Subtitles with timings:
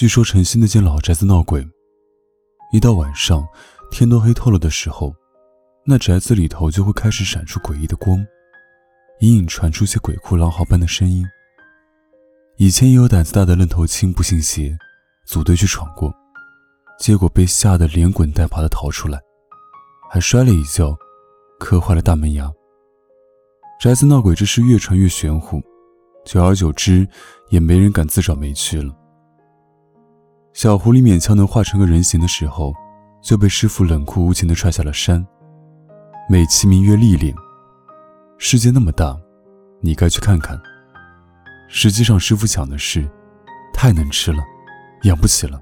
[0.00, 1.62] 据说诚心那间老宅子闹鬼，
[2.72, 3.46] 一到晚上
[3.90, 5.14] 天都黑透了的时候，
[5.84, 8.16] 那宅子里头就会开始闪出诡异的光，
[9.20, 11.22] 隐隐传出些鬼哭狼嚎般的声音。
[12.56, 14.74] 以前也有胆子大的愣头青不信邪，
[15.26, 16.10] 组队去闯过，
[16.98, 19.20] 结果被吓得连滚带爬的逃出来，
[20.10, 20.96] 还摔了一跤，
[21.58, 22.50] 磕坏了大门牙。
[23.78, 25.60] 宅子闹鬼之事越传越玄乎，
[26.24, 27.06] 久而久之，
[27.50, 28.96] 也没人敢自找没趣了。
[30.52, 32.74] 小狐狸勉强能化成个人形的时候，
[33.22, 35.24] 就被师傅冷酷无情地踹下了山，
[36.28, 37.34] 美其名曰历练。
[38.36, 39.16] 世界那么大，
[39.80, 40.60] 你该去看看。
[41.68, 43.08] 实际上，师傅想的是，
[43.72, 44.42] 太能吃了，
[45.04, 45.60] 养不起了。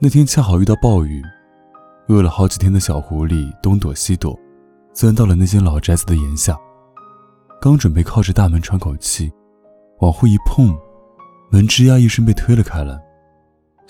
[0.00, 1.22] 那天恰好遇到暴雨，
[2.08, 4.36] 饿了好几天的小狐狸东躲西躲，
[4.92, 6.58] 钻到了那间老宅子的檐下。
[7.60, 9.30] 刚准备靠着大门喘口气，
[10.00, 10.76] 往后一碰，
[11.48, 13.00] 门吱呀一声被推了开来。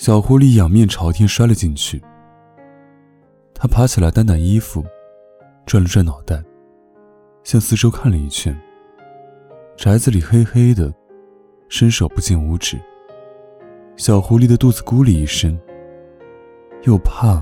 [0.03, 2.03] 小狐狸仰面朝天摔了进去。
[3.55, 4.85] 他爬起来掸掸衣服，
[5.65, 6.43] 转了转脑袋，
[7.45, 8.53] 向四周看了一圈。
[9.77, 10.93] 宅子里黑黑的，
[11.69, 12.77] 伸手不见五指。
[13.97, 15.57] 小狐狸的肚子咕噜一声，
[16.83, 17.41] 又怕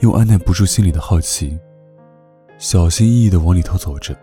[0.00, 1.56] 又按耐不住心里的好奇，
[2.58, 4.18] 小心翼翼地往里头走着。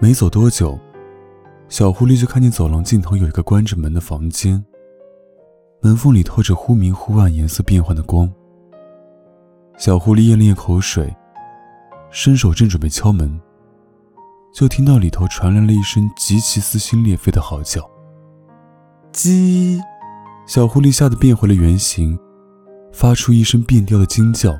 [0.00, 0.76] 没走多久，
[1.68, 4.64] 小狐狸就看见走廊尽头有一个关着门的房间。
[5.82, 8.30] 门缝里透着忽明忽暗、颜色变幻的光。
[9.78, 11.14] 小狐狸咽了咽口水，
[12.10, 13.40] 伸手正准备敲门，
[14.52, 17.80] 就听到里头传来了一声极其撕心裂肺的嚎叫。
[19.10, 19.80] 鸡！
[20.46, 22.18] 小狐狸吓得变回了原形，
[22.92, 24.54] 发出一声变调的惊叫，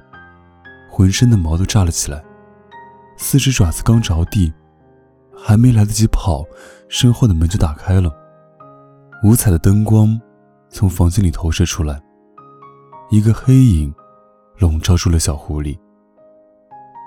[0.91, 2.25] 浑身的毛都炸了起来。
[3.19, 4.51] 四只爪子刚着地，
[5.37, 6.47] 还没来得及跑，
[6.89, 8.11] 身后的门就打开了，
[9.23, 10.19] 五彩的灯光。
[10.71, 12.01] 从房间里投射出来，
[13.11, 13.93] 一个黑影
[14.57, 15.77] 笼罩住了小狐狸。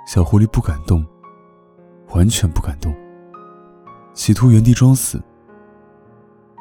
[0.05, 1.03] 小狐狸不敢动，
[2.09, 2.93] 完全不敢动，
[4.13, 5.19] 企图原地装死。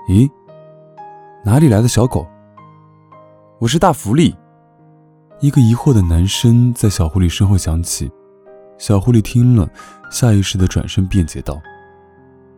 [0.08, 0.30] 咦，
[1.44, 2.24] 哪里来的小狗？
[3.58, 4.34] 我是大福利。
[5.40, 8.08] 一个疑惑的男声在小狐狸身后响起。
[8.78, 9.68] 小狐狸听了，
[10.08, 11.60] 下意识的转身辩解道：“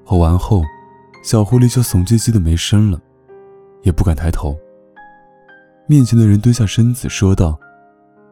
[0.05, 0.63] 吼完后，
[1.23, 3.01] 小狐狸就怂唧唧的没声了。”
[3.85, 4.59] 也不敢抬头。
[5.87, 7.59] 面前的人蹲下身子说道：“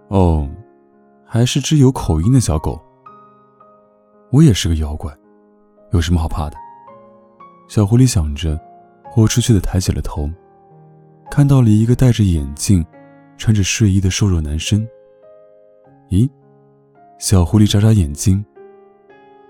[0.09, 0.49] 哦，
[1.25, 2.81] 还是只有口音的小狗。
[4.31, 5.15] 我也是个妖怪，
[5.93, 6.57] 有什么好怕的？”
[7.69, 8.59] 小狐狸想着，
[9.05, 10.29] 豁出去的抬起了头，
[11.31, 12.84] 看到了一个戴着眼镜、
[13.37, 14.87] 穿着睡衣的瘦弱男生。
[16.09, 16.29] 咦？
[17.19, 18.45] 小狐狸眨眨眼睛，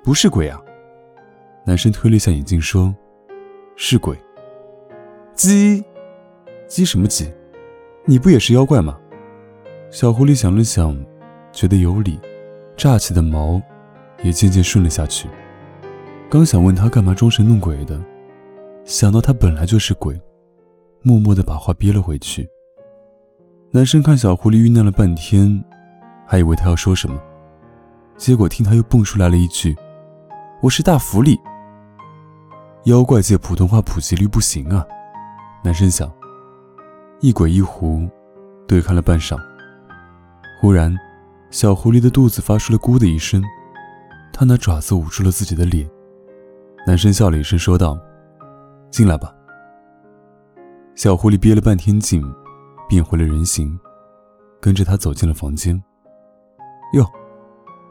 [0.03, 0.61] 不是鬼啊！
[1.65, 2.95] 男生推了一下眼镜说
[3.77, 4.21] ：“是鬼。”
[5.35, 5.83] 鸡。
[6.73, 7.31] 急什么急？
[8.07, 8.99] 你不也是妖怪吗？
[9.91, 10.97] 小狐狸想了想，
[11.53, 12.19] 觉得有理，
[12.79, 13.61] 炸起的毛
[14.23, 15.29] 也渐渐顺了下去。
[16.31, 18.03] 刚想问他干嘛装神弄鬼的，
[18.87, 20.19] 想到他本来就是鬼，
[21.03, 22.49] 默默地把话憋了回去。
[23.71, 25.63] 男生看小狐狸酝酿了半天，
[26.27, 27.21] 还以为他要说什么，
[28.17, 29.77] 结果听他又蹦出来了一句
[30.63, 31.39] ：“我是大福利。”
[32.85, 34.87] 妖怪界普通话普及率不行啊！
[35.63, 36.11] 男生想。
[37.23, 38.09] 一鬼一狐
[38.67, 39.41] 对看了半晌，
[40.61, 40.93] 忽然，
[41.53, 43.41] 小狐狸的肚子发出了“咕”的一声，
[44.33, 45.89] 他拿爪子捂住了自己的脸。
[46.85, 47.97] 男生笑了一声，说道
[48.91, 49.33] ：“进来吧。”
[50.97, 52.21] 小狐狸憋了半天劲，
[52.89, 53.79] 变回了人形，
[54.61, 55.81] 跟着他走进了房间。
[56.95, 57.07] 哟，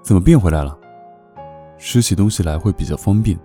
[0.04, 0.78] 怎么变回来了？
[1.78, 3.40] 拾起东西来会比较方便。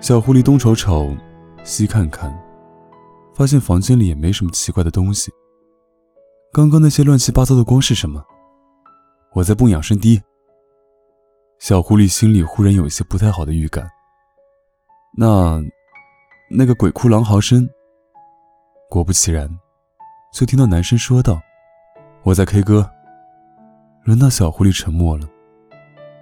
[0.00, 1.12] 小狐狸东瞅瞅，
[1.64, 2.32] 西看看。
[3.36, 5.30] 发现房间里也没什么奇怪的东西。
[6.54, 8.24] 刚刚那些乱七八糟的光是什么？
[9.34, 10.18] 我在蹦养生滴。
[11.58, 13.86] 小狐狸心里忽然有一些不太好的预感。
[15.14, 15.62] 那，
[16.50, 17.68] 那个鬼哭狼嚎声。
[18.88, 19.46] 果不其然，
[20.32, 21.38] 就听到男生说道
[22.24, 22.90] ：“我在 K 歌。”
[24.04, 25.28] 轮到小狐狸沉默了。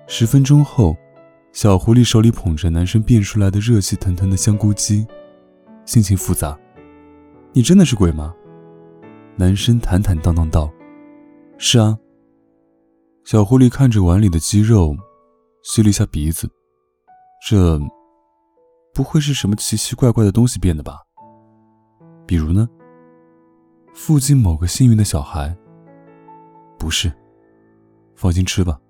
[0.08, 0.96] 十分钟后，
[1.52, 5.06] 小狐狸手里捧着男生变出来的热气腾腾的香菇鸡，
[5.84, 6.58] 心情复杂。
[7.56, 8.34] 你真的是鬼吗？
[9.36, 10.68] 男生坦坦荡荡道
[11.56, 11.96] ：“是啊。”
[13.22, 14.92] 小狐狸看着碗里的鸡肉，
[15.62, 16.50] 吸了一下鼻子，
[17.48, 17.78] 这
[18.92, 20.98] 不会是什么奇奇怪怪的东西变的吧？
[22.26, 22.68] 比如呢？
[23.94, 25.56] 附近某个幸运的小孩？
[26.76, 27.12] 不是，
[28.16, 28.80] 放心吃吧。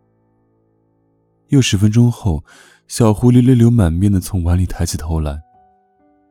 [1.49, 2.43] 又十分钟后，
[2.89, 5.39] 小狐狸泪流满面的从碗里抬起头来：“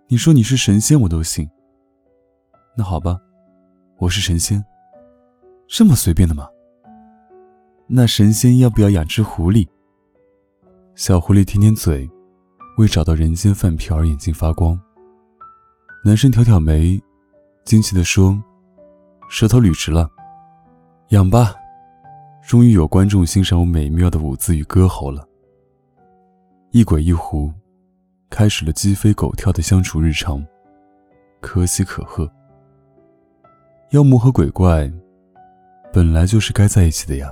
[0.10, 1.48] 你说你是神仙，我都信。”
[2.76, 3.22] 那好吧，
[3.98, 4.64] 我是神仙。
[5.68, 6.50] 这么随便的吗？
[7.86, 9.68] 那神仙要不要养只狐狸？
[10.96, 12.10] 小狐狸舔舔嘴，
[12.80, 14.80] 为找到人间饭票而眼睛发光。
[16.04, 17.00] 男生挑挑眉，
[17.64, 18.42] 惊奇地说
[19.30, 20.10] ：“舌头捋直了，
[21.10, 21.54] 养吧。”
[22.42, 25.28] 终于有观众欣赏我美妙的舞姿与歌喉了。
[26.72, 27.54] 一鬼一狐，
[28.32, 30.44] 开始了鸡飞狗跳的相处日常，
[31.40, 32.28] 可喜可贺。
[33.94, 34.92] 妖魔和鬼怪，
[35.94, 37.32] 本来就是该在一起的呀。